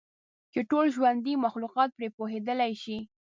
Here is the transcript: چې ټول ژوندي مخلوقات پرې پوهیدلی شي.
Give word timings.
چې 0.53 0.59
ټول 0.69 0.85
ژوندي 0.95 1.33
مخلوقات 1.45 1.89
پرې 1.97 2.07
پوهیدلی 2.17 2.73
شي. 2.83 2.97